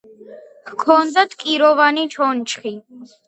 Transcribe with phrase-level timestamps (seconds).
[0.69, 2.73] ჰქონდათ კიროვანი ჩონჩხი.